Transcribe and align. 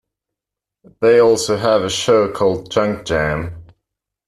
They 0.99 1.19
also 1.19 1.57
have 1.57 1.83
a 1.83 1.89
show 1.91 2.31
called 2.31 2.71
Junk 2.71 3.05
Jam! 3.05 3.63